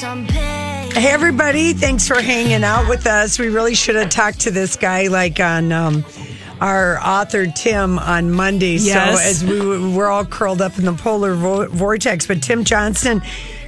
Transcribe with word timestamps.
Hey, 0.00 1.08
everybody. 1.10 1.74
Thanks 1.74 2.08
for 2.08 2.22
hanging 2.22 2.64
out 2.64 2.88
with 2.88 3.06
us. 3.06 3.38
We 3.38 3.48
really 3.48 3.74
should 3.74 3.96
have 3.96 4.08
talked 4.08 4.40
to 4.40 4.50
this 4.50 4.76
guy 4.76 5.08
like 5.08 5.40
on 5.40 5.72
um, 5.72 6.06
our 6.58 6.98
author, 6.98 7.46
Tim, 7.46 7.98
on 7.98 8.30
Monday. 8.30 8.76
Yes. 8.76 9.20
So, 9.20 9.28
as 9.28 9.44
we 9.44 9.94
we're 9.94 10.08
all 10.08 10.24
curled 10.24 10.62
up 10.62 10.78
in 10.78 10.86
the 10.86 10.94
polar 10.94 11.34
vo- 11.34 11.68
vortex. 11.68 12.26
But 12.26 12.42
Tim 12.42 12.64
Johnston 12.64 13.20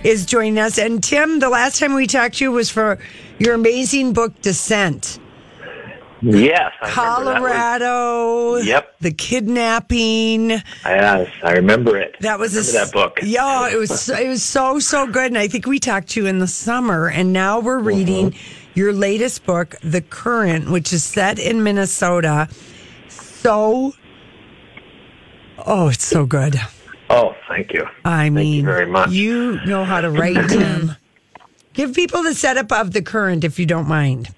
is 0.04 0.24
joining 0.24 0.58
us. 0.58 0.78
And, 0.78 1.04
Tim, 1.04 1.38
the 1.38 1.50
last 1.50 1.78
time 1.78 1.92
we 1.92 2.06
talked 2.06 2.36
to 2.36 2.44
you 2.44 2.52
was 2.52 2.70
for 2.70 2.98
your 3.38 3.54
amazing 3.54 4.14
book, 4.14 4.40
Descent. 4.40 5.18
Yes, 6.22 6.72
I 6.80 6.88
remember 7.18 7.24
that 7.24 7.42
was- 7.42 7.50
Colorado. 7.52 8.56
Yep. 8.58 8.94
The 9.00 9.10
kidnapping. 9.12 10.50
Yes, 10.50 11.28
I 11.42 11.52
remember 11.52 11.96
it. 11.98 12.14
That 12.20 12.38
was 12.38 12.56
a, 12.56 12.72
that 12.78 12.92
book. 12.92 13.18
Yeah, 13.22 13.68
it 13.70 13.76
was 13.76 14.00
so- 14.00 14.14
it 14.16 14.28
was 14.28 14.42
so 14.42 14.78
so 14.78 15.06
good, 15.06 15.26
and 15.26 15.38
I 15.38 15.48
think 15.48 15.66
we 15.66 15.78
talked 15.80 16.08
to 16.10 16.20
you 16.22 16.26
in 16.28 16.38
the 16.38 16.46
summer, 16.46 17.08
and 17.08 17.32
now 17.32 17.58
we're 17.60 17.80
reading 17.80 18.30
Mm-hmm. 18.30 18.70
your 18.74 18.92
latest 18.92 19.44
book, 19.44 19.74
The 19.82 20.00
Current, 20.00 20.70
which 20.70 20.92
is 20.92 21.02
set 21.02 21.38
in 21.40 21.62
Minnesota. 21.64 22.48
So, 23.08 23.92
oh, 25.66 25.88
it's 25.88 26.04
so 26.04 26.24
good. 26.24 26.56
Oh, 27.10 27.34
thank 27.48 27.72
you. 27.72 27.84
I 28.04 28.24
Thank 28.26 28.34
mean, 28.34 28.54
you 28.60 28.62
very 28.62 28.86
much. 28.86 29.10
you 29.10 29.60
know 29.66 29.84
how 29.84 30.00
to 30.00 30.10
write, 30.10 30.48
Tim. 30.48 30.92
Give 31.74 31.92
people 31.94 32.22
the 32.22 32.34
setup 32.34 32.70
of 32.72 32.92
The 32.92 33.02
Current, 33.02 33.44
if 33.44 33.58
you 33.58 33.66
don't 33.66 33.88
mind. 33.88 34.28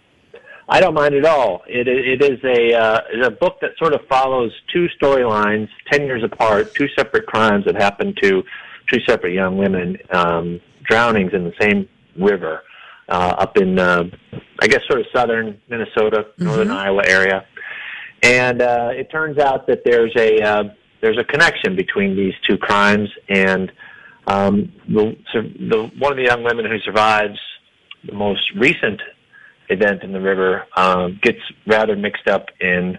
I 0.68 0.80
don't 0.80 0.94
mind 0.94 1.14
at 1.14 1.24
all. 1.24 1.62
It 1.66 1.88
it 1.88 2.22
is 2.22 2.42
a 2.44 2.74
uh, 2.74 3.26
a 3.26 3.30
book 3.30 3.60
that 3.60 3.72
sort 3.78 3.92
of 3.92 4.00
follows 4.08 4.52
two 4.72 4.88
storylines, 5.00 5.68
ten 5.90 6.02
years 6.02 6.22
apart, 6.22 6.74
two 6.74 6.88
separate 6.96 7.26
crimes 7.26 7.64
that 7.66 7.74
happened 7.74 8.18
to 8.22 8.42
two 8.90 9.00
separate 9.06 9.34
young 9.34 9.58
women, 9.58 9.98
um, 10.10 10.60
drownings 10.84 11.32
in 11.34 11.44
the 11.44 11.52
same 11.60 11.88
river 12.16 12.62
uh, 13.08 13.34
up 13.38 13.56
in 13.56 13.78
uh, 13.78 14.04
I 14.60 14.66
guess 14.66 14.80
sort 14.86 15.00
of 15.00 15.06
southern 15.12 15.60
Minnesota, 15.68 16.26
northern 16.38 16.70
Iowa 16.70 17.02
area. 17.06 17.46
And 18.22 18.62
uh, 18.62 18.90
it 18.92 19.10
turns 19.10 19.38
out 19.38 19.66
that 19.66 19.82
there's 19.84 20.14
a 20.16 20.40
uh, 20.40 20.64
there's 21.02 21.18
a 21.18 21.24
connection 21.24 21.76
between 21.76 22.16
these 22.16 22.32
two 22.48 22.56
crimes, 22.56 23.10
and 23.28 23.70
um, 24.26 24.72
the, 24.88 25.16
so 25.32 25.42
the 25.42 25.90
one 25.98 26.12
of 26.12 26.16
the 26.16 26.24
young 26.24 26.42
women 26.42 26.64
who 26.64 26.78
survives 26.80 27.38
the 28.06 28.14
most 28.14 28.50
recent 28.56 29.00
event 29.68 30.02
in 30.02 30.12
the 30.12 30.20
river 30.20 30.64
um, 30.76 31.18
gets 31.22 31.38
rather 31.66 31.96
mixed 31.96 32.28
up 32.28 32.46
in 32.60 32.98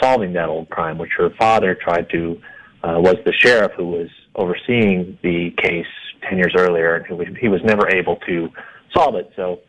solving 0.00 0.32
that 0.34 0.48
old 0.48 0.68
crime, 0.70 0.98
which 0.98 1.10
her 1.16 1.30
father 1.38 1.74
tried 1.74 2.08
to 2.10 2.40
uh, 2.82 2.96
was 2.98 3.16
the 3.24 3.32
sheriff 3.32 3.72
who 3.76 3.86
was 3.86 4.08
overseeing 4.34 5.18
the 5.22 5.50
case 5.58 5.86
ten 6.28 6.38
years 6.38 6.54
earlier, 6.56 6.96
and 6.96 7.06
who 7.06 7.16
was, 7.16 7.28
he 7.40 7.48
was 7.48 7.60
never 7.64 7.88
able 7.88 8.16
to 8.26 8.48
solve 8.94 9.14
it. 9.14 9.30
So, 9.36 9.60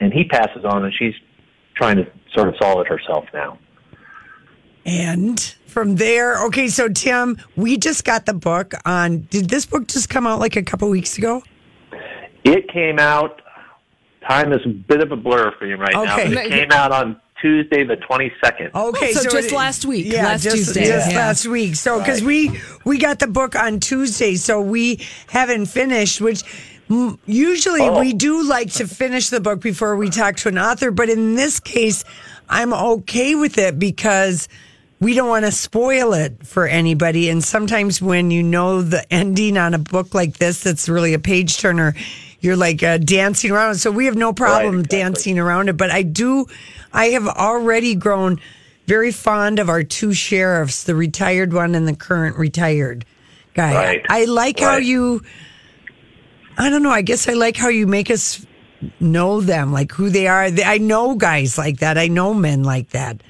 and 0.00 0.12
he 0.12 0.24
passes 0.24 0.64
on, 0.64 0.84
and 0.84 0.94
she's 0.94 1.14
trying 1.74 1.96
to 1.96 2.06
sort 2.34 2.48
of 2.48 2.54
solve 2.60 2.80
it 2.80 2.86
herself 2.86 3.24
now. 3.32 3.58
And 4.86 5.40
from 5.66 5.96
there, 5.96 6.42
okay, 6.46 6.68
so 6.68 6.88
Tim, 6.88 7.36
we 7.54 7.76
just 7.76 8.04
got 8.04 8.26
the 8.26 8.32
book 8.32 8.74
on. 8.84 9.26
Did 9.30 9.50
this 9.50 9.66
book 9.66 9.86
just 9.88 10.08
come 10.08 10.26
out 10.26 10.40
like 10.40 10.56
a 10.56 10.62
couple 10.62 10.88
weeks 10.88 11.18
ago? 11.18 11.42
It 12.44 12.68
came 12.68 12.98
out. 12.98 13.42
Time 14.26 14.52
is 14.52 14.60
a 14.64 14.68
bit 14.68 15.00
of 15.02 15.12
a 15.12 15.16
blur 15.16 15.52
for 15.58 15.66
you 15.66 15.76
right 15.76 15.92
now. 15.92 16.02
Okay. 16.14 16.34
But 16.34 16.46
it 16.46 16.50
came 16.50 16.72
out 16.72 16.92
on 16.92 17.20
Tuesday, 17.40 17.84
the 17.84 17.96
twenty 17.96 18.30
second. 18.44 18.70
Oh, 18.74 18.90
okay, 18.90 19.10
Oh, 19.10 19.12
so 19.22 19.30
just 19.30 19.50
it- 19.50 19.54
last 19.56 19.84
week, 19.86 20.12
Yeah, 20.12 20.24
last 20.26 20.42
just, 20.42 20.56
Tuesday, 20.56 20.84
just 20.86 21.10
yeah. 21.10 21.16
last 21.18 21.46
week. 21.46 21.74
So 21.74 21.98
because 21.98 22.22
we 22.22 22.60
we 22.84 22.98
got 22.98 23.18
the 23.18 23.26
book 23.26 23.56
on 23.56 23.80
Tuesday, 23.80 24.34
so 24.36 24.60
we 24.60 25.00
haven't 25.28 25.66
finished. 25.66 26.20
Which 26.20 26.42
usually 27.26 27.82
Oh. 27.82 27.98
we 28.00 28.12
do 28.12 28.42
like 28.42 28.70
to 28.74 28.86
finish 28.86 29.30
the 29.30 29.40
book 29.40 29.60
before 29.60 29.96
we 29.96 30.10
talk 30.10 30.36
to 30.36 30.48
an 30.48 30.58
author, 30.58 30.90
but 30.90 31.08
in 31.08 31.34
this 31.34 31.60
case, 31.60 32.04
I'm 32.48 32.72
okay 32.72 33.34
with 33.34 33.58
it 33.58 33.78
because. 33.78 34.48
We 35.02 35.14
don't 35.14 35.30
want 35.30 35.46
to 35.46 35.50
spoil 35.50 36.12
it 36.12 36.46
for 36.46 36.66
anybody. 36.66 37.30
And 37.30 37.42
sometimes 37.42 38.02
when 38.02 38.30
you 38.30 38.42
know 38.42 38.82
the 38.82 39.10
ending 39.10 39.56
on 39.56 39.72
a 39.72 39.78
book 39.78 40.12
like 40.14 40.36
this, 40.36 40.60
that's 40.62 40.90
really 40.90 41.14
a 41.14 41.18
page 41.18 41.56
turner, 41.56 41.94
you're 42.40 42.56
like 42.56 42.82
uh, 42.82 42.98
dancing 42.98 43.50
around. 43.50 43.76
So 43.76 43.90
we 43.90 44.06
have 44.06 44.16
no 44.16 44.32
problem 44.32 44.80
exactly. 44.80 44.98
dancing 44.98 45.38
around 45.38 45.68
it. 45.68 45.76
But 45.76 45.90
I 45.90 46.02
do, 46.02 46.46
I 46.92 47.06
have 47.06 47.26
already 47.26 47.94
grown 47.94 48.40
very 48.86 49.12
fond 49.12 49.58
of 49.58 49.68
our 49.68 49.82
two 49.82 50.12
sheriffs, 50.12 50.84
the 50.84 50.94
retired 50.94 51.52
one 51.52 51.74
and 51.74 51.86
the 51.86 51.94
current 51.94 52.36
retired 52.36 53.04
guy. 53.54 53.74
Right. 53.74 54.06
I 54.08 54.24
like 54.24 54.58
how 54.58 54.78
you, 54.78 55.22
I 56.58 56.70
don't 56.70 56.82
know, 56.82 56.90
I 56.90 57.02
guess 57.02 57.28
I 57.28 57.34
like 57.34 57.56
how 57.56 57.68
you 57.68 57.86
make 57.86 58.10
us 58.10 58.44
know 58.98 59.40
them, 59.40 59.72
like 59.72 59.92
who 59.92 60.10
they 60.10 60.26
are. 60.26 60.44
I 60.64 60.78
know 60.78 61.14
guys 61.14 61.58
like 61.58 61.78
that. 61.78 61.98
I 61.98 62.08
know 62.08 62.34
men 62.34 62.64
like 62.64 62.90
that. 62.90 63.22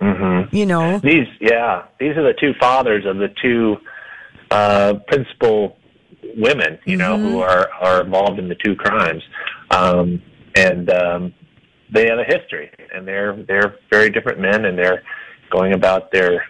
Mm-hmm. 0.00 0.54
You 0.54 0.66
know? 0.66 0.98
These, 0.98 1.28
yeah, 1.40 1.84
these 2.00 2.16
are 2.16 2.22
the 2.22 2.34
two 2.38 2.54
fathers 2.58 3.04
of 3.06 3.18
the 3.18 3.28
two 3.40 3.76
uh, 4.50 4.94
principal 5.06 5.76
women, 6.36 6.78
you 6.84 6.96
know, 6.96 7.18
who 7.18 7.40
are 7.40 7.70
are 7.80 8.02
involved 8.02 8.38
in 8.38 8.48
the 8.48 8.56
two 8.56 8.74
crimes, 8.74 9.22
um, 9.70 10.22
and 10.54 10.90
um, 10.90 11.34
they 11.92 12.06
have 12.08 12.18
a 12.18 12.24
history, 12.24 12.70
and 12.92 13.06
they're 13.06 13.36
they're 13.48 13.76
very 13.90 14.10
different 14.10 14.40
men, 14.40 14.64
and 14.64 14.78
they're 14.78 15.02
going 15.50 15.72
about 15.72 16.10
their, 16.10 16.44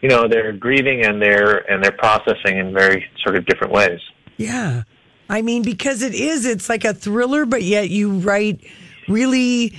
you 0.00 0.08
know, 0.08 0.28
their 0.28 0.52
grieving 0.52 1.04
and 1.04 1.20
their 1.20 1.70
and 1.70 1.82
their 1.82 1.92
processing 1.92 2.58
in 2.58 2.72
very 2.72 3.04
sort 3.24 3.36
of 3.36 3.46
different 3.46 3.72
ways. 3.72 4.00
Yeah. 4.36 4.82
I 5.30 5.42
mean, 5.42 5.62
because 5.62 6.00
it 6.02 6.14
is, 6.14 6.46
it's 6.46 6.70
like 6.70 6.84
a 6.84 6.94
thriller, 6.94 7.44
but 7.44 7.62
yet 7.62 7.90
you 7.90 8.18
write 8.18 8.64
really 9.08 9.74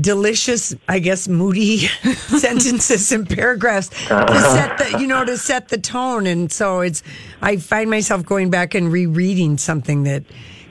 delicious, 0.00 0.74
I 0.88 0.98
guess, 0.98 1.28
moody 1.28 1.78
sentences 2.38 3.12
and 3.12 3.28
paragraphs 3.28 3.88
to 3.88 4.40
set 4.40 4.78
the, 4.78 4.98
you 5.00 5.06
know, 5.06 5.24
to 5.24 5.36
set 5.36 5.68
the 5.68 5.78
tone. 5.78 6.26
And 6.26 6.50
so 6.50 6.80
it's, 6.80 7.02
I 7.42 7.56
find 7.56 7.90
myself 7.90 8.24
going 8.24 8.50
back 8.50 8.74
and 8.74 8.92
rereading 8.92 9.58
something 9.58 10.02
that, 10.04 10.24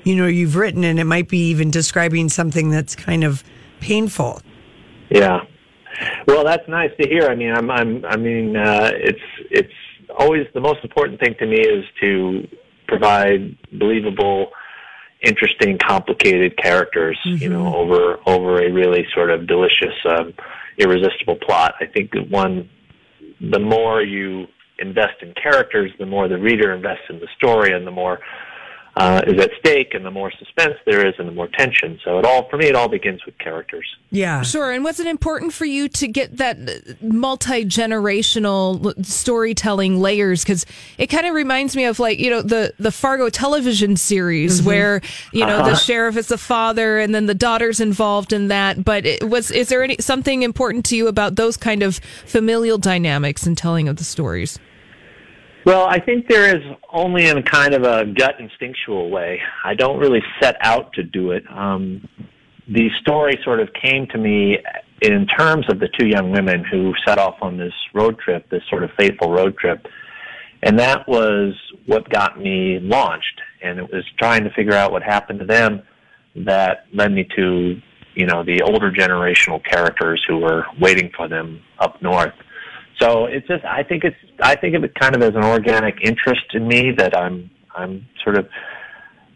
you 0.03 0.15
know, 0.15 0.27
you've 0.27 0.55
written, 0.55 0.83
and 0.83 0.99
it 0.99 1.05
might 1.05 1.27
be 1.27 1.49
even 1.49 1.71
describing 1.71 2.29
something 2.29 2.69
that's 2.69 2.95
kind 2.95 3.23
of 3.23 3.43
painful. 3.79 4.41
Yeah. 5.09 5.41
Well, 6.27 6.43
that's 6.43 6.67
nice 6.67 6.91
to 6.99 7.07
hear. 7.07 7.27
I 7.27 7.35
mean, 7.35 7.51
I'm, 7.51 7.71
I'm, 7.71 8.05
I 8.05 8.17
mean, 8.17 8.55
uh, 8.55 8.91
it's, 8.93 9.19
it's 9.49 9.73
always 10.17 10.45
the 10.53 10.61
most 10.61 10.83
important 10.83 11.19
thing 11.19 11.35
to 11.39 11.45
me 11.45 11.59
is 11.59 11.85
to 12.01 12.47
provide 12.87 13.57
believable, 13.79 14.51
interesting, 15.25 15.77
complicated 15.77 16.57
characters. 16.57 17.19
You 17.25 17.49
know, 17.49 17.75
over 17.75 18.19
over 18.25 18.63
a 18.63 18.71
really 18.71 19.05
sort 19.13 19.29
of 19.29 19.47
delicious, 19.47 19.93
um, 20.05 20.33
irresistible 20.77 21.35
plot. 21.35 21.75
I 21.81 21.85
think 21.85 22.11
that 22.11 22.29
one, 22.29 22.69
the 23.41 23.59
more 23.59 24.01
you 24.01 24.47
invest 24.79 25.21
in 25.21 25.33
characters, 25.33 25.91
the 25.99 26.05
more 26.05 26.27
the 26.27 26.37
reader 26.37 26.73
invests 26.73 27.05
in 27.09 27.19
the 27.19 27.27
story, 27.37 27.73
and 27.73 27.85
the 27.85 27.91
more 27.91 28.19
uh, 28.95 29.21
is 29.27 29.41
at 29.41 29.51
stake, 29.59 29.93
and 29.93 30.05
the 30.05 30.11
more 30.11 30.31
suspense 30.31 30.75
there 30.85 31.05
is, 31.05 31.13
and 31.19 31.27
the 31.27 31.31
more 31.33 31.49
tension. 31.49 31.99
So 32.03 32.17
it 32.17 32.25
all, 32.25 32.47
for 32.49 32.55
me, 32.57 32.67
it 32.67 32.75
all 32.75 32.87
begins 32.87 33.25
with 33.25 33.37
characters. 33.39 33.85
Yeah. 34.09 34.41
Sure. 34.41 34.71
And 34.71 34.85
was 34.85 35.01
it 35.01 35.07
important 35.07 35.51
for 35.53 35.65
you 35.65 35.89
to 35.89 36.07
get 36.07 36.37
that 36.37 36.57
uh, 36.57 36.93
multi 37.01 37.65
generational 37.65 39.05
storytelling 39.05 39.99
layers? 39.99 40.43
Because 40.43 40.65
it 40.97 41.07
kind 41.07 41.25
of 41.25 41.33
reminds 41.33 41.75
me 41.75 41.83
of 41.85 41.99
like 41.99 42.19
you 42.19 42.29
know 42.29 42.41
the 42.41 42.73
the 42.79 42.91
Fargo 42.91 43.29
television 43.29 43.97
series 43.97 44.59
mm-hmm. 44.59 44.67
where 44.67 45.01
you 45.33 45.45
know 45.45 45.57
the 45.57 45.71
uh-huh. 45.71 45.75
sheriff 45.75 46.15
is 46.15 46.27
the 46.27 46.37
father 46.37 46.99
and 46.99 47.13
then 47.13 47.25
the 47.25 47.35
daughter's 47.35 47.81
involved 47.81 48.31
in 48.31 48.47
that. 48.47 48.85
But 48.85 49.05
it 49.05 49.29
was 49.29 49.51
is 49.51 49.67
there 49.67 49.83
any 49.83 49.97
something 49.99 50.43
important 50.43 50.85
to 50.85 50.95
you 50.95 51.09
about 51.09 51.35
those 51.35 51.57
kind 51.57 51.83
of 51.83 51.97
familial 52.25 52.77
dynamics 52.77 53.45
and 53.45 53.57
telling 53.57 53.89
of 53.89 53.97
the 53.97 54.05
stories? 54.05 54.57
Well, 55.65 55.87
I 55.87 55.99
think 55.99 56.27
there 56.27 56.55
is 56.55 56.61
only 56.93 57.25
in 57.25 57.41
kind 57.41 57.73
of 57.73 57.83
a 57.83 58.05
gut 58.05 58.35
instinctual 58.39 59.09
way. 59.09 59.41
I 59.63 59.73
don't 59.73 59.97
really 59.97 60.21
set 60.39 60.57
out 60.61 60.93
to 60.93 61.03
do 61.03 61.31
it. 61.31 61.43
Um, 61.49 62.07
the 62.67 62.89
story 63.01 63.39
sort 63.43 63.59
of 63.59 63.69
came 63.73 64.05
to 64.11 64.17
me 64.19 64.59
in 65.01 65.25
terms 65.25 65.65
of 65.69 65.79
the 65.79 65.87
two 65.99 66.07
young 66.07 66.31
women 66.31 66.63
who 66.63 66.93
set 67.05 67.17
off 67.17 67.35
on 67.41 67.57
this 67.57 67.73
road 67.95 68.19
trip, 68.19 68.47
this 68.51 68.61
sort 68.69 68.83
of 68.83 68.91
fateful 68.95 69.31
road 69.31 69.57
trip. 69.57 69.87
And 70.61 70.77
that 70.77 71.07
was 71.07 71.53
what 71.87 72.09
got 72.09 72.39
me 72.39 72.79
launched. 72.79 73.41
And 73.63 73.79
it 73.79 73.91
was 73.91 74.03
trying 74.19 74.43
to 74.43 74.51
figure 74.51 74.73
out 74.73 74.91
what 74.91 75.01
happened 75.01 75.39
to 75.39 75.45
them 75.45 75.81
that 76.35 76.85
led 76.93 77.11
me 77.11 77.27
to, 77.35 77.81
you 78.13 78.25
know, 78.27 78.43
the 78.43 78.61
older 78.61 78.91
generational 78.91 79.63
characters 79.63 80.23
who 80.27 80.37
were 80.37 80.65
waiting 80.79 81.11
for 81.17 81.27
them 81.27 81.59
up 81.79 81.99
north. 82.03 82.33
So 82.99 83.25
it's 83.25 83.47
just 83.47 83.63
I 83.65 83.83
think 83.83 84.03
it's 84.03 84.15
I 84.41 84.55
think 84.55 84.75
of 84.75 84.83
it 84.83 84.95
kind 84.95 85.15
of 85.15 85.21
as 85.21 85.35
an 85.35 85.43
organic 85.43 86.01
interest 86.01 86.53
in 86.53 86.67
me 86.67 86.91
that 86.97 87.17
I'm 87.17 87.49
I'm 87.75 88.07
sort 88.23 88.37
of 88.37 88.47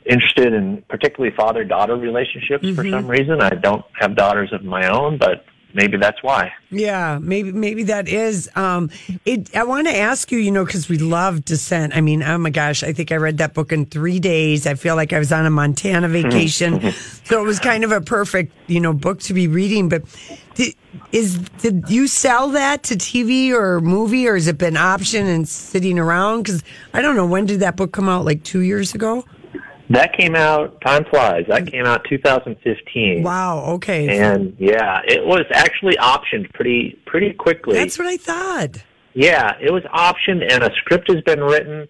interested 0.05 0.53
in 0.53 0.83
particularly 0.89 1.35
father 1.35 1.63
daughter 1.63 1.95
relationships 1.95 2.67
for 2.69 2.83
mm-hmm. 2.83 2.91
some 2.91 3.07
reason. 3.07 3.41
I 3.41 3.49
don't 3.49 3.85
have 3.99 4.15
daughters 4.15 4.51
of 4.53 4.63
my 4.63 4.87
own, 4.87 5.17
but 5.17 5.45
maybe 5.73 5.97
that's 5.97 6.21
why. 6.23 6.53
Yeah, 6.71 7.19
maybe 7.21 7.51
maybe 7.51 7.83
that 7.83 8.07
is. 8.07 8.49
Um, 8.55 8.89
it. 9.25 9.55
I 9.55 9.63
want 9.63 9.87
to 9.87 9.95
ask 9.95 10.31
you, 10.31 10.39
you 10.39 10.51
know, 10.51 10.65
because 10.65 10.89
we 10.89 10.97
love 10.97 11.45
Descent. 11.45 11.95
I 11.95 12.01
mean, 12.01 12.23
oh 12.23 12.37
my 12.37 12.49
gosh, 12.49 12.83
I 12.83 12.93
think 12.93 13.11
I 13.11 13.15
read 13.15 13.37
that 13.39 13.53
book 13.53 13.71
in 13.71 13.85
three 13.85 14.19
days. 14.19 14.67
I 14.67 14.75
feel 14.75 14.95
like 14.95 15.13
I 15.13 15.19
was 15.19 15.31
on 15.31 15.45
a 15.45 15.49
Montana 15.49 16.07
vacation, 16.07 16.91
so 17.23 17.41
it 17.41 17.45
was 17.45 17.59
kind 17.59 17.83
of 17.83 17.91
a 17.91 18.01
perfect, 18.01 18.53
you 18.67 18.79
know, 18.79 18.93
book 18.93 19.19
to 19.21 19.33
be 19.33 19.47
reading. 19.47 19.89
But 19.89 20.03
did, 20.55 20.75
is 21.11 21.37
did 21.61 21.85
you 21.89 22.07
sell 22.07 22.49
that 22.49 22.83
to 22.83 22.95
TV 22.95 23.51
or 23.51 23.81
movie, 23.81 24.27
or 24.27 24.35
has 24.35 24.47
it 24.47 24.57
been 24.57 24.77
option 24.77 25.25
and 25.27 25.47
sitting 25.47 25.97
around? 25.97 26.43
Because 26.43 26.63
I 26.93 27.01
don't 27.01 27.15
know 27.15 27.25
when 27.25 27.45
did 27.45 27.61
that 27.61 27.75
book 27.75 27.91
come 27.91 28.09
out? 28.09 28.25
Like 28.25 28.43
two 28.43 28.61
years 28.61 28.93
ago. 28.93 29.25
That 29.89 30.15
came 30.15 30.35
out. 30.35 30.79
Time 30.81 31.03
flies. 31.05 31.45
That 31.47 31.63
mm. 31.63 31.71
came 31.71 31.85
out 31.85 32.05
2015. 32.07 33.23
Wow. 33.23 33.65
Okay. 33.75 34.19
And 34.19 34.55
yeah, 34.59 35.01
it 35.07 35.25
was 35.25 35.45
actually 35.51 35.95
optioned 35.95 36.53
pretty 36.53 36.99
pretty 37.05 37.33
quickly. 37.33 37.75
That's 37.75 37.97
what 37.97 38.07
I 38.07 38.17
thought. 38.17 38.83
Yeah, 39.13 39.53
it 39.59 39.71
was 39.71 39.83
optioned, 39.93 40.49
and 40.49 40.63
a 40.63 40.69
script 40.75 41.11
has 41.11 41.21
been 41.23 41.41
written, 41.41 41.79
and 41.79 41.87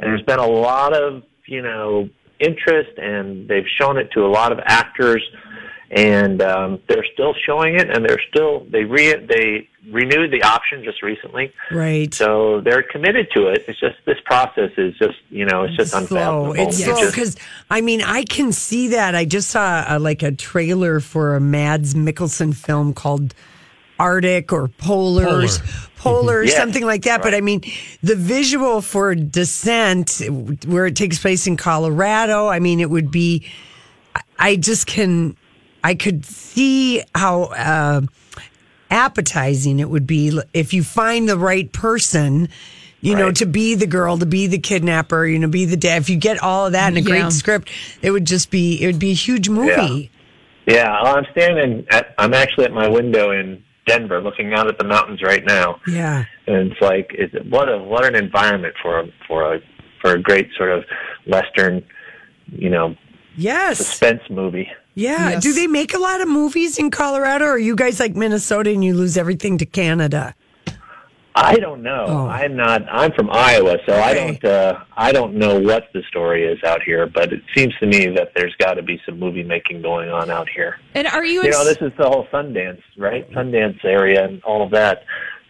there's 0.00 0.22
been 0.22 0.38
a 0.38 0.46
lot 0.46 0.96
of 0.96 1.22
you 1.46 1.60
know 1.60 2.08
interest, 2.40 2.90
and 2.96 3.48
they've 3.48 3.68
shown 3.78 3.98
it 3.98 4.10
to 4.12 4.24
a 4.24 4.30
lot 4.30 4.50
of 4.50 4.58
actors, 4.64 5.22
and 5.94 6.40
um, 6.40 6.80
they're 6.88 7.04
still 7.12 7.34
showing 7.44 7.74
it, 7.78 7.90
and 7.90 8.04
they're 8.04 8.20
still 8.30 8.66
they 8.70 8.84
re 8.84 9.14
they 9.14 9.68
renewed 9.90 10.30
the 10.30 10.42
option 10.42 10.82
just 10.84 11.02
recently, 11.02 11.52
Right. 11.70 12.12
so 12.14 12.60
they're 12.62 12.82
committed 12.84 13.28
to 13.34 13.48
it. 13.48 13.64
It's 13.68 13.78
just 13.78 13.96
this 14.06 14.18
process 14.24 14.70
is 14.78 14.96
just 14.96 15.18
you 15.28 15.44
know 15.44 15.64
it's 15.64 15.76
just 15.76 15.90
slow. 15.90 16.00
unfathomable. 16.00 16.52
It's 16.68 16.78
You 16.78 16.96
slow 16.96 17.10
because 17.10 17.36
I 17.68 17.82
mean 17.82 18.00
I 18.02 18.24
can 18.24 18.52
see 18.52 18.88
that. 18.88 19.14
I 19.14 19.24
just 19.26 19.50
saw 19.50 19.84
a, 19.86 19.98
like 19.98 20.22
a 20.22 20.32
trailer 20.32 20.98
for 21.00 21.36
a 21.36 21.40
Mads 21.40 21.94
Mikkelsen 21.94 22.54
film 22.56 22.94
called 22.94 23.34
Arctic 23.98 24.50
or 24.52 24.68
Polars, 24.68 25.60
Polar, 25.98 26.38
or 26.38 26.44
Yeah, 26.44 26.56
something 26.56 26.84
like 26.86 27.02
that. 27.02 27.20
But 27.22 27.34
I 27.34 27.40
mean, 27.42 27.60
the 28.02 28.16
visual 28.16 28.80
for 28.80 29.14
Descent, 29.14 30.22
where 30.66 30.86
it 30.86 30.96
takes 30.96 31.18
place 31.18 31.46
in 31.46 31.56
Colorado. 31.58 32.48
I 32.48 32.60
mean, 32.60 32.80
it 32.80 32.88
would 32.88 33.10
be. 33.10 33.44
I- 34.16 34.22
I 34.38 34.56
just 34.56 34.86
can. 34.86 35.36
I 35.84 35.94
could 35.94 36.24
see 36.24 37.02
how. 37.14 37.44
Uh, 37.44 38.02
appetizing 38.90 39.80
it 39.80 39.88
would 39.88 40.06
be 40.06 40.38
if 40.52 40.74
you 40.74 40.82
find 40.82 41.26
the 41.26 41.38
right 41.38 41.72
person 41.72 42.46
you 43.00 43.16
know 43.16 43.32
to 43.32 43.46
be 43.46 43.74
the 43.74 43.86
girl 43.86 44.18
to 44.18 44.26
be 44.26 44.46
the 44.46 44.58
kidnapper 44.58 45.24
you 45.24 45.38
know 45.38 45.48
be 45.48 45.64
the 45.64 45.78
dad 45.78 46.02
if 46.02 46.10
you 46.10 46.16
get 46.18 46.38
all 46.42 46.66
of 46.66 46.72
that 46.72 46.92
in 46.92 46.98
a 46.98 47.00
Yeah. 47.00 47.22
great 47.22 47.32
script 47.32 47.70
it 48.02 48.10
would 48.10 48.26
just 48.26 48.50
be 48.50 48.82
it 48.82 48.86
would 48.86 48.98
be 48.98 49.12
a 49.12 49.14
huge 49.14 49.48
movie 49.48 50.10
Yeah, 50.66 51.02
well, 51.02 51.16
I'm 51.16 51.24
standing 51.32 51.86
at. 51.90 52.14
I'm 52.18 52.34
actually 52.34 52.66
at 52.66 52.72
my 52.72 52.86
window 52.86 53.30
in 53.30 53.64
Denver, 53.86 54.20
looking 54.20 54.52
out 54.52 54.68
at 54.68 54.76
the 54.76 54.84
mountains 54.84 55.22
right 55.22 55.44
now, 55.46 55.80
yeah 55.86 56.24
and 56.46 56.70
it's 56.70 56.80
like, 56.82 57.10
it's, 57.14 57.34
what 57.48 57.70
a 57.70 57.78
what 57.78 58.04
an 58.04 58.14
environment 58.14 58.74
for 58.82 59.00
a 59.00 59.06
for 59.26 59.54
a 59.54 59.60
for 60.02 60.12
a 60.12 60.20
great 60.20 60.50
sort 60.58 60.70
of 60.70 60.84
western, 61.26 61.82
you 62.50 62.68
know, 62.68 62.94
yes 63.36 63.78
suspense 63.78 64.20
movie. 64.28 64.68
Yeah 64.94 65.30
Yes. 65.30 65.42
do 65.42 65.52
they 65.52 65.66
make 65.66 65.94
a 65.94 65.98
lot 65.98 66.20
of 66.20 66.28
movies 66.28 66.78
in 66.78 66.90
colorado 66.90 67.44
or 67.46 67.50
are 67.52 67.58
you 67.58 67.74
guys 67.76 67.98
like 68.00 68.14
minnesota 68.14 68.70
and 68.70 68.84
you 68.84 68.94
lose 68.94 69.16
everything 69.16 69.58
to 69.58 69.66
canada 69.66 70.34
I 71.34 71.56
don't 71.56 71.82
know. 71.82 72.04
Oh. 72.08 72.26
I'm 72.26 72.56
not. 72.56 72.82
I'm 72.92 73.10
from 73.12 73.30
Iowa, 73.30 73.78
so 73.86 73.98
I 73.98 74.12
don't. 74.12 74.44
Uh, 74.44 74.84
I 74.94 75.12
don't 75.12 75.34
know 75.34 75.58
what 75.58 75.88
the 75.94 76.02
story 76.08 76.44
is 76.44 76.62
out 76.62 76.82
here, 76.82 77.06
but 77.06 77.32
it 77.32 77.42
seems 77.56 77.72
to 77.78 77.86
me 77.86 78.08
that 78.08 78.32
there's 78.36 78.54
got 78.56 78.74
to 78.74 78.82
be 78.82 79.00
some 79.06 79.18
movie 79.18 79.42
making 79.42 79.80
going 79.80 80.10
on 80.10 80.30
out 80.30 80.48
here. 80.50 80.78
And 80.94 81.06
are 81.06 81.24
you? 81.24 81.42
You 81.42 81.50
know, 81.50 81.64
this 81.64 81.78
is 81.80 81.90
the 81.96 82.04
whole 82.04 82.26
Sundance, 82.30 82.82
right? 82.98 83.28
Sundance 83.30 83.82
area 83.82 84.26
and 84.26 84.42
all 84.44 84.62
of 84.62 84.70
that. 84.72 85.04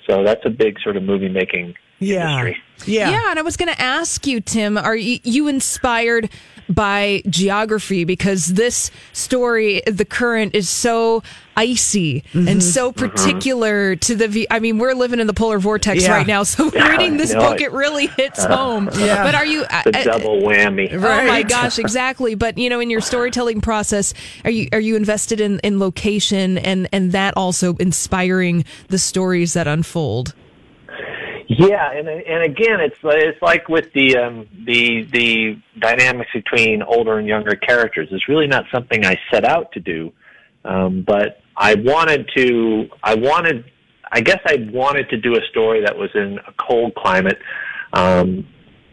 So 0.08 0.22
that's 0.22 0.42
a 0.44 0.50
big 0.50 0.78
sort 0.80 0.96
of 0.96 1.02
movie 1.02 1.28
making 1.28 1.74
yeah 1.98 2.38
industry. 2.38 2.62
yeah 2.86 3.10
Yeah, 3.10 3.30
and 3.30 3.38
I 3.38 3.42
was 3.42 3.56
going 3.56 3.72
to 3.74 3.80
ask 3.80 4.24
you, 4.26 4.40
Tim, 4.40 4.78
are 4.78 4.96
you, 4.96 5.18
you 5.24 5.48
inspired 5.48 6.30
by 6.74 7.22
geography? 7.28 8.04
Because 8.04 8.46
this 8.54 8.90
story, 9.12 9.82
the 9.86 10.04
current 10.04 10.54
is 10.54 10.68
so 10.68 11.22
icy 11.54 12.22
Mm-hmm. 12.32 12.48
and 12.48 12.62
so 12.62 12.92
particular 12.92 13.94
to 13.96 14.14
the. 14.16 14.46
I 14.50 14.58
mean, 14.58 14.78
we're 14.78 14.94
living 14.94 15.20
in 15.20 15.26
the 15.26 15.34
polar 15.34 15.58
vortex 15.58 16.02
Yeah. 16.02 16.12
right 16.16 16.26
now, 16.26 16.44
so 16.44 16.70
Yeah, 16.74 16.88
reading 16.88 17.18
this 17.18 17.34
book, 17.34 17.60
it. 17.60 17.64
it 17.64 17.72
really 17.72 18.06
hits 18.06 18.42
home. 18.44 18.88
Yeah. 18.98 19.22
But 19.22 19.34
are 19.34 19.44
you? 19.44 19.62
The 19.84 19.98
uh, 19.98 20.02
double 20.04 20.40
whammy. 20.40 20.92
Oh 20.92 20.98
my 21.26 21.42
gosh, 21.42 21.78
exactly. 21.78 22.34
But 22.34 22.56
you 22.56 22.70
know, 22.70 22.80
in 22.80 22.88
your 22.90 23.00
storytelling 23.02 23.60
process, 23.60 24.14
are 24.44 24.50
you 24.50 24.68
are 24.72 24.80
you 24.80 24.96
invested 24.96 25.40
in, 25.40 25.58
in 25.60 25.78
location 25.78 26.56
and 26.58 26.88
and 26.92 27.12
that 27.12 27.34
also 27.36 27.74
inspiring 27.76 28.64
the 28.88 28.98
stories 28.98 29.52
that 29.52 29.66
unfold? 29.66 30.34
Yeah, 31.58 31.92
and 31.92 32.08
and 32.08 32.42
again, 32.42 32.80
it's 32.80 32.96
it's 33.02 33.42
like 33.42 33.68
with 33.68 33.92
the 33.94 34.16
um, 34.16 34.48
the 34.64 35.02
the 35.12 35.58
dynamics 35.78 36.30
between 36.32 36.82
older 36.82 37.18
and 37.18 37.26
younger 37.26 37.56
characters. 37.56 38.08
It's 38.10 38.28
really 38.28 38.46
not 38.46 38.64
something 38.72 39.04
I 39.04 39.18
set 39.30 39.44
out 39.44 39.72
to 39.72 39.80
do, 39.80 40.12
um, 40.64 41.02
but 41.02 41.40
I 41.56 41.74
wanted 41.74 42.30
to. 42.36 42.88
I 43.02 43.14
wanted. 43.14 43.64
I 44.10 44.20
guess 44.20 44.40
I 44.46 44.68
wanted 44.70 45.08
to 45.10 45.16
do 45.16 45.34
a 45.34 45.40
story 45.50 45.82
that 45.84 45.96
was 45.96 46.10
in 46.14 46.38
a 46.46 46.52
cold 46.58 46.94
climate, 46.94 47.38
um, 47.92 48.46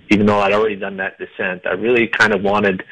even 0.09 0.25
though 0.25 0.39
I'd 0.39 0.53
already 0.53 0.77
done 0.77 0.97
that 0.97 1.17
descent. 1.17 1.65
I 1.65 1.73
really 1.73 2.07
kind 2.07 2.33
of 2.33 2.41
wanted. 2.41 2.83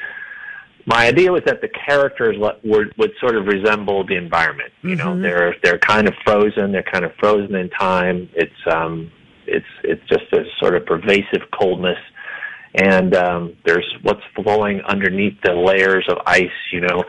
My 0.86 1.06
idea 1.06 1.30
was 1.30 1.42
that 1.44 1.60
the 1.60 1.68
characters 1.68 2.36
would 2.64 2.94
would 2.96 3.12
sort 3.20 3.36
of 3.36 3.46
resemble 3.46 4.06
the 4.06 4.16
environment. 4.16 4.72
You 4.82 4.96
know, 4.96 5.20
they're 5.20 5.56
they're 5.62 5.78
kind 5.78 6.08
of 6.08 6.14
frozen. 6.24 6.72
They're 6.72 6.82
kind 6.82 7.04
of 7.04 7.12
frozen 7.16 7.54
in 7.54 7.68
time. 7.70 8.30
It's 8.34 8.66
um, 8.70 9.10
it's 9.48 9.66
it's 9.84 10.02
just 10.08 10.32
a 10.32 10.44
sort 10.58 10.74
of 10.74 10.86
pervasive 10.86 11.50
coldness, 11.58 11.98
and 12.74 13.14
um, 13.14 13.56
there's 13.64 13.86
what's 14.02 14.22
flowing 14.34 14.80
underneath 14.82 15.40
the 15.42 15.52
layers 15.52 16.06
of 16.08 16.18
ice. 16.26 16.46
You 16.72 16.82
know, 16.82 17.04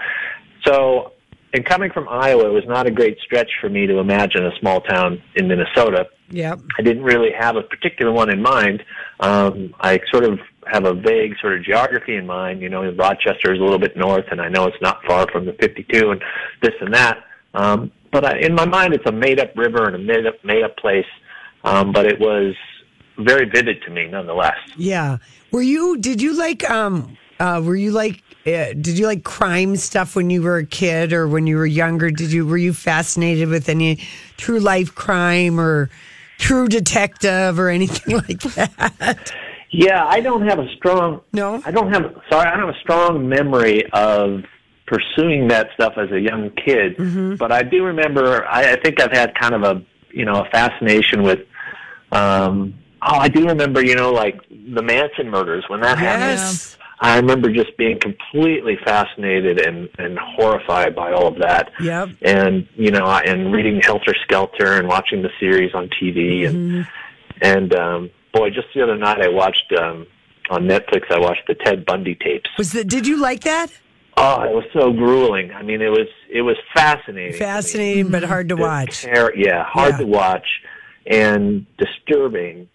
so 0.65 1.13
and 1.53 1.65
coming 1.65 1.91
from 1.91 2.07
Iowa, 2.07 2.47
it 2.47 2.53
was 2.53 2.65
not 2.67 2.87
a 2.87 2.91
great 2.91 3.17
stretch 3.19 3.49
for 3.59 3.69
me 3.69 3.87
to 3.87 3.97
imagine 3.97 4.45
a 4.45 4.51
small 4.59 4.81
town 4.81 5.21
in 5.35 5.47
Minnesota. 5.47 6.07
Yeah, 6.29 6.55
I 6.77 6.81
didn't 6.81 7.03
really 7.03 7.31
have 7.37 7.55
a 7.55 7.63
particular 7.63 8.11
one 8.11 8.29
in 8.29 8.41
mind. 8.41 8.83
Um, 9.19 9.73
I 9.79 9.99
sort 10.11 10.23
of 10.23 10.39
have 10.67 10.85
a 10.85 10.93
vague 10.93 11.35
sort 11.41 11.57
of 11.57 11.63
geography 11.63 12.15
in 12.15 12.25
mind. 12.25 12.61
You 12.61 12.69
know, 12.69 12.89
Rochester 12.91 13.53
is 13.53 13.59
a 13.59 13.63
little 13.63 13.79
bit 13.79 13.97
north, 13.97 14.25
and 14.31 14.39
I 14.39 14.49
know 14.49 14.65
it's 14.67 14.81
not 14.81 15.03
far 15.05 15.27
from 15.31 15.45
the 15.45 15.53
52 15.53 16.11
and 16.11 16.23
this 16.61 16.75
and 16.81 16.93
that. 16.93 17.23
Um, 17.53 17.91
but 18.11 18.25
I, 18.25 18.37
in 18.39 18.53
my 18.53 18.65
mind, 18.65 18.93
it's 18.93 19.05
a 19.07 19.11
made-up 19.11 19.55
river 19.55 19.85
and 19.85 19.95
a 19.95 19.99
made-up 19.99 20.35
made-up 20.43 20.77
place. 20.77 21.05
Um, 21.63 21.91
but 21.91 22.05
it 22.05 22.19
was 22.19 22.55
very 23.17 23.49
vivid 23.49 23.81
to 23.83 23.91
me, 23.91 24.07
nonetheless. 24.07 24.57
Yeah. 24.77 25.17
Were 25.51 25.61
you? 25.61 25.97
Did 25.97 26.21
you 26.21 26.37
like? 26.37 26.69
Um. 26.69 27.17
Uh. 27.39 27.61
Were 27.63 27.75
you 27.75 27.91
like? 27.91 28.23
Uh, 28.45 28.73
did 28.73 28.97
you 28.97 29.05
like 29.05 29.23
crime 29.23 29.75
stuff 29.75 30.15
when 30.15 30.29
you 30.29 30.41
were 30.41 30.57
a 30.57 30.65
kid 30.65 31.11
or 31.11 31.27
when 31.27 31.45
you 31.45 31.57
were 31.57 31.65
younger? 31.65 32.09
Did 32.09 32.31
you? 32.31 32.45
Were 32.45 32.57
you 32.57 32.73
fascinated 32.73 33.49
with 33.49 33.69
any 33.69 33.97
true 34.37 34.59
life 34.59 34.95
crime 34.95 35.59
or 35.59 35.89
true 36.37 36.67
detective 36.67 37.59
or 37.59 37.69
anything 37.69 38.15
like 38.29 38.41
that? 38.41 39.33
Yeah, 39.71 40.05
I 40.05 40.19
don't 40.19 40.47
have 40.47 40.59
a 40.59 40.67
strong. 40.75 41.21
No? 41.33 41.61
I 41.65 41.71
don't 41.71 41.91
have. 41.93 42.03
Sorry, 42.29 42.47
I 42.47 42.55
don't 42.55 42.67
have 42.67 42.75
a 42.75 42.79
strong 42.79 43.27
memory 43.27 43.83
of 43.91 44.43
pursuing 44.87 45.47
that 45.49 45.67
stuff 45.75 45.93
as 45.97 46.11
a 46.11 46.19
young 46.19 46.49
kid. 46.51 46.97
Mm-hmm. 46.97 47.35
But 47.35 47.51
I 47.51 47.63
do 47.63 47.83
remember. 47.83 48.45
I, 48.45 48.73
I 48.73 48.81
think 48.81 49.01
I've 49.01 49.11
had 49.11 49.35
kind 49.35 49.53
of 49.53 49.63
a 49.63 49.83
you 50.11 50.25
know 50.25 50.43
a 50.43 50.49
fascination 50.49 51.23
with. 51.23 51.39
Um, 52.11 52.75
oh, 53.01 53.15
I 53.17 53.27
do 53.27 53.45
remember. 53.47 53.83
You 53.83 53.95
know, 53.95 54.11
like 54.11 54.39
the 54.49 54.81
Manson 54.81 55.29
murders 55.29 55.65
when 55.67 55.81
that 55.81 55.97
happened. 55.97 56.39
Yes. 56.39 56.75
I 57.01 57.15
remember 57.15 57.49
just 57.49 57.77
being 57.77 57.97
completely 57.97 58.77
fascinated 58.83 59.65
and, 59.65 59.87
and 59.97 60.19
horrified 60.19 60.93
by 60.97 61.13
all 61.13 61.27
of 61.27 61.37
that. 61.39 61.71
Yep. 61.79 62.09
And 62.23 62.67
you 62.75 62.91
know, 62.91 63.05
and 63.05 63.53
reading 63.53 63.79
Helter 63.81 64.13
Skelter 64.23 64.73
and 64.73 64.85
watching 64.87 65.21
the 65.21 65.29
series 65.39 65.73
on 65.73 65.89
TV 65.89 66.45
and 66.47 66.55
Mm-hmm. 66.59 66.81
and 67.41 67.73
um, 67.75 68.09
boy, 68.33 68.49
just 68.49 68.67
the 68.75 68.81
other 68.81 68.97
night 68.97 69.21
I 69.21 69.29
watched 69.29 69.71
um, 69.79 70.07
on 70.49 70.63
Netflix. 70.63 71.09
I 71.09 71.19
watched 71.19 71.47
the 71.47 71.55
Ted 71.55 71.85
Bundy 71.85 72.15
tapes. 72.15 72.49
Was 72.57 72.73
that? 72.73 72.87
Did 72.89 73.07
you 73.07 73.15
like 73.15 73.41
that? 73.41 73.71
Oh, 74.21 74.41
it 74.43 74.51
was 74.53 74.65
so 74.73 74.91
grueling. 74.91 75.51
I 75.51 75.61
mean, 75.63 75.81
it 75.81 75.89
was 75.89 76.07
it 76.29 76.41
was 76.41 76.57
fascinating. 76.73 77.39
Fascinating, 77.39 78.09
but 78.11 78.23
hard 78.23 78.49
to 78.49 78.55
watch. 78.55 79.03
ter- 79.03 79.33
yeah, 79.35 79.63
hard 79.63 79.93
Yeah. 79.93 79.97
to 79.99 80.05
watch 80.05 80.47
and 81.07 81.65
disturbing. 81.77 82.67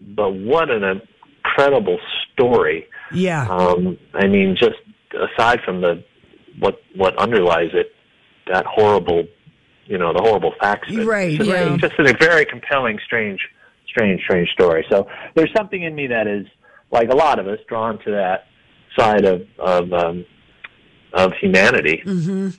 But 0.00 0.30
what 0.34 0.70
an 0.70 1.00
incredible 1.44 1.98
story! 2.32 2.86
Yeah. 3.12 3.46
Um, 3.48 3.98
I 4.14 4.26
mean, 4.26 4.56
just 4.58 4.76
aside 5.14 5.60
from 5.64 5.80
the 5.80 6.02
what 6.58 6.80
what 6.94 7.16
underlies 7.18 7.70
it, 7.74 7.92
that 8.46 8.64
horrible, 8.66 9.24
you 9.86 9.98
know, 9.98 10.12
the 10.12 10.22
horrible 10.22 10.52
facts. 10.60 10.90
Right, 10.94 11.30
It's 11.30 11.38
just, 11.44 11.50
right. 11.50 11.80
just 11.80 11.94
a 11.98 12.14
very 12.18 12.44
compelling, 12.46 12.98
strange, 13.04 13.40
strange, 13.88 14.22
strange 14.22 14.48
story. 14.50 14.84
So 14.90 15.08
there's 15.34 15.52
something 15.56 15.82
in 15.82 15.94
me 15.94 16.06
that 16.08 16.26
is, 16.26 16.46
like 16.90 17.08
a 17.10 17.16
lot 17.16 17.38
of 17.38 17.46
us, 17.48 17.58
drawn 17.68 17.98
to 18.04 18.10
that 18.12 18.44
side 18.98 19.24
of 19.24 19.42
of 19.58 19.92
um, 19.92 20.24
of 21.16 21.32
humanity. 21.34 22.02
Mm. 22.04 22.58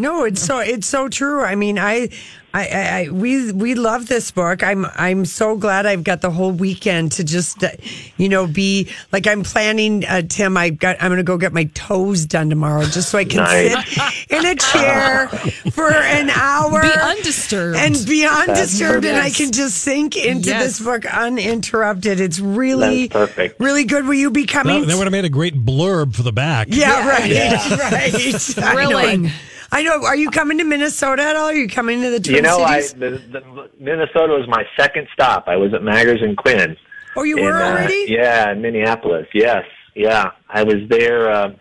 No, 0.00 0.24
it's 0.24 0.40
so 0.42 0.58
it's 0.60 0.86
so 0.86 1.08
true. 1.08 1.42
I 1.42 1.54
mean, 1.54 1.78
I, 1.78 2.08
I, 2.54 2.68
I, 3.06 3.08
we 3.12 3.52
we 3.52 3.74
love 3.74 4.08
this 4.08 4.30
book. 4.30 4.62
I'm 4.64 4.86
I'm 4.96 5.24
so 5.26 5.56
glad 5.56 5.84
I've 5.86 6.02
got 6.04 6.20
the 6.22 6.30
whole 6.30 6.50
weekend 6.52 7.12
to 7.12 7.24
just, 7.24 7.62
uh, 7.62 7.68
you 8.16 8.28
know, 8.30 8.46
be 8.46 8.88
like 9.12 9.26
I'm 9.26 9.42
planning. 9.44 10.04
Uh, 10.06 10.22
Tim, 10.22 10.56
I 10.56 10.70
got 10.70 10.96
I'm 11.00 11.08
going 11.10 11.18
to 11.18 11.22
go 11.22 11.36
get 11.36 11.52
my 11.52 11.64
toes 11.74 12.24
done 12.26 12.48
tomorrow, 12.50 12.82
just 12.86 13.10
so 13.10 13.18
I 13.18 13.24
can 13.26 13.38
Nice. 13.44 13.94
sit 13.94 14.30
in 14.38 14.46
a 14.46 14.54
chair 14.56 15.28
for 15.70 15.90
an 15.92 16.30
hour, 16.30 16.80
Be 16.82 16.88
undisturbed. 16.88 17.76
and 17.78 17.94
be 18.06 18.26
undisturbed, 18.26 19.04
and 19.04 19.18
I 19.18 19.28
can 19.30 19.52
just 19.52 19.76
sink 19.78 20.16
into 20.16 20.48
Yes. 20.48 20.62
this 20.64 20.80
book 20.80 21.04
uninterrupted. 21.04 22.20
It's 22.20 22.40
really 22.40 23.06
That's 23.08 23.32
perfect. 23.32 23.60
really 23.60 23.84
good. 23.84 24.06
Will 24.06 24.14
you 24.14 24.30
be 24.30 24.46
coming? 24.46 24.80
That, 24.80 24.86
that 24.88 24.96
would 24.96 25.04
have 25.04 25.12
made 25.12 25.24
a 25.26 25.28
great 25.28 25.54
blurb 25.64 26.14
for 26.16 26.22
the 26.22 26.32
back. 26.32 26.68
Yeah, 26.70 27.06
right, 27.06 27.32
right. 27.92 28.40
Thrilling. 28.40 29.30
I 29.72 29.82
know. 29.82 30.04
Are 30.04 30.16
you 30.16 30.30
coming 30.30 30.58
to 30.58 30.64
Minnesota 30.64 31.22
at 31.22 31.36
all? 31.36 31.46
Are 31.46 31.54
you 31.54 31.68
coming 31.68 32.02
to 32.02 32.10
the 32.10 32.20
Twin 32.20 32.36
You 32.36 32.42
know, 32.42 32.58
I 32.58 32.80
Cities? 32.80 33.22
the, 33.30 33.40
the, 33.40 33.70
Minnesota 33.78 34.32
was 34.32 34.48
my 34.48 34.64
second 34.76 35.06
stop. 35.12 35.44
I 35.46 35.56
was 35.56 35.72
at 35.74 35.82
Magers 35.82 36.22
and 36.22 36.36
Quinn. 36.36 36.76
oh, 37.16 37.22
you 37.22 37.36
in, 37.38 37.44
were 37.44 37.62
uh, 37.62 37.70
already? 37.70 38.06
yeah, 38.08 38.50
in 38.52 38.60
Minneapolis. 38.62 39.28
Yes, 39.32 39.64
yeah. 39.94 40.32
I 40.48 40.64
was 40.64 40.76
there, 40.88 41.30
um, 41.32 41.56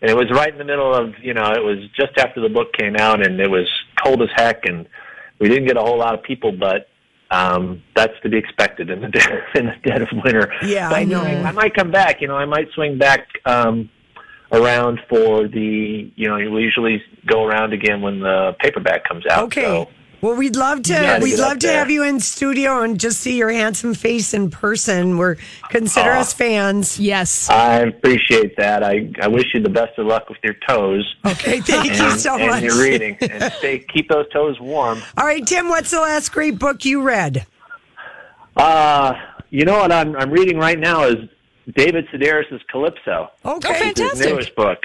and 0.00 0.10
it 0.10 0.16
was 0.16 0.30
right 0.30 0.50
in 0.52 0.58
the 0.58 0.64
middle 0.64 0.92
of 0.94 1.14
you 1.22 1.34
know, 1.34 1.52
it 1.52 1.62
was 1.62 1.78
just 1.96 2.18
after 2.18 2.40
the 2.40 2.48
book 2.48 2.72
came 2.72 2.96
out, 2.96 3.24
and 3.24 3.40
it 3.40 3.50
was 3.50 3.68
cold 4.02 4.22
as 4.22 4.28
heck, 4.34 4.64
and 4.66 4.88
we 5.38 5.48
didn't 5.48 5.66
get 5.66 5.76
a 5.76 5.82
whole 5.82 5.98
lot 5.98 6.14
of 6.14 6.22
people, 6.22 6.52
but. 6.52 6.88
Um, 7.30 7.82
that's 7.96 8.12
to 8.24 8.28
be 8.28 8.36
expected 8.36 8.90
in 8.90 9.00
the 9.00 9.08
dead, 9.08 9.42
in 9.54 9.64
the 9.64 9.74
dead 9.82 10.02
of 10.02 10.08
winter. 10.22 10.52
Yeah, 10.62 10.90
But 10.90 10.98
I 10.98 11.04
know. 11.04 11.22
I 11.22 11.50
might 11.52 11.74
come 11.74 11.90
back. 11.90 12.20
You 12.20 12.28
know, 12.28 12.36
I 12.36 12.44
might 12.44 12.70
swing 12.74 12.98
back 12.98 13.26
um, 13.46 13.88
around 14.52 15.00
for 15.08 15.48
the. 15.48 16.12
You 16.14 16.28
know, 16.28 16.36
we 16.50 16.62
usually 16.62 17.02
go 17.26 17.44
around 17.44 17.72
again 17.72 18.00
when 18.00 18.20
the 18.20 18.54
paperback 18.60 19.04
comes 19.04 19.26
out. 19.26 19.44
Okay. 19.44 19.62
So. 19.62 19.88
Well, 20.22 20.36
we'd 20.36 20.54
love 20.54 20.82
to. 20.84 21.18
We'd 21.20 21.36
love 21.40 21.58
to 21.58 21.66
there. 21.66 21.78
have 21.78 21.90
you 21.90 22.04
in 22.04 22.20
studio 22.20 22.82
and 22.82 22.98
just 23.00 23.20
see 23.20 23.36
your 23.36 23.50
handsome 23.50 23.92
face 23.92 24.32
in 24.32 24.50
person. 24.50 25.18
We're 25.18 25.36
consider 25.68 26.12
Aw. 26.12 26.20
us 26.20 26.32
fans. 26.32 27.00
yes. 27.00 27.50
I 27.50 27.80
appreciate 27.80 28.56
that. 28.56 28.84
I, 28.84 29.10
I 29.20 29.26
wish 29.26 29.46
you 29.52 29.60
the 29.60 29.68
best 29.68 29.98
of 29.98 30.06
luck 30.06 30.28
with 30.28 30.38
your 30.44 30.54
toes. 30.68 31.12
Okay, 31.26 31.58
thank 31.58 31.90
and, 31.90 31.98
you 31.98 32.10
so 32.18 32.38
and 32.38 32.50
much. 32.50 32.62
your 32.62 32.80
reading. 32.80 33.18
And 33.32 33.52
stay, 33.54 33.80
keep 33.80 34.08
those 34.08 34.28
toes 34.32 34.60
warm. 34.60 35.02
All 35.16 35.26
right, 35.26 35.44
Tim. 35.44 35.68
What's 35.68 35.90
the 35.90 36.00
last 36.00 36.30
great 36.30 36.56
book 36.56 36.84
you 36.84 37.02
read? 37.02 37.44
Uh, 38.56 39.14
you 39.50 39.64
know 39.64 39.78
what 39.78 39.90
I'm, 39.90 40.14
I'm 40.14 40.30
reading 40.30 40.56
right 40.56 40.78
now 40.78 41.04
is 41.04 41.16
David 41.74 42.06
Sedaris' 42.12 42.60
Calypso. 42.70 43.28
Okay, 43.44 43.68
Oh, 43.68 43.72
fantastic. 43.74 44.18
His 44.18 44.26
newest 44.26 44.54
book. 44.56 44.78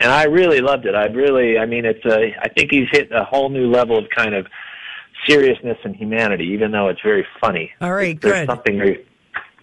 And 0.00 0.10
I 0.10 0.24
really 0.24 0.60
loved 0.60 0.86
it. 0.86 0.94
I 0.94 1.06
really, 1.06 1.56
I 1.58 1.66
mean, 1.66 1.84
it's 1.84 2.04
a, 2.04 2.34
I 2.42 2.48
think 2.48 2.70
he's 2.72 2.88
hit 2.90 3.12
a 3.12 3.24
whole 3.24 3.48
new 3.48 3.70
level 3.70 3.96
of 3.96 4.06
kind 4.10 4.34
of 4.34 4.46
seriousness 5.26 5.78
and 5.84 5.94
humanity, 5.94 6.44
even 6.46 6.72
though 6.72 6.88
it's 6.88 7.00
very 7.00 7.26
funny. 7.40 7.70
All 7.80 7.92
right, 7.92 8.20
There's 8.20 8.40
good. 8.40 8.46
something 8.46 8.76
very 8.78 9.06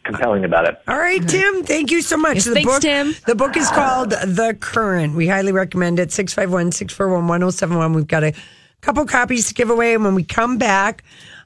compelling 0.04 0.44
about 0.46 0.68
it. 0.68 0.78
All 0.88 0.98
right, 0.98 1.22
Tim. 1.28 1.64
Thank 1.64 1.92
you 1.92 2.02
so 2.02 2.18
much. 2.18 2.36
Yes, 2.36 2.46
the 2.46 2.54
thanks, 2.54 2.72
book, 2.72 2.82
Tim. 2.82 3.14
The 3.28 3.36
book 3.36 3.56
is 3.58 3.70
called 3.70 4.12
The 4.12 4.56
Current. 4.60 5.16
We 5.16 5.28
highly 5.28 5.52
recommend 5.52 6.00
it. 6.00 6.12
651 6.12 6.72
641 6.72 7.28
1071. 7.28 7.94
We've 7.94 8.08
got 8.08 8.24
a 8.24 8.34
couple 8.80 9.06
copies 9.06 9.50
to 9.50 9.54
give 9.54 9.70
away. 9.70 9.94
And 9.94 10.04
when 10.04 10.16
we 10.16 10.24
come 10.24 10.58
back, 10.58 11.04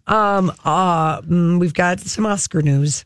um, 0.07 0.53
uh, 0.63 1.21
mm, 1.21 1.59
we've 1.59 1.73
got 1.73 1.99
some 1.99 2.25
Oscar 2.25 2.61
news. 2.61 3.03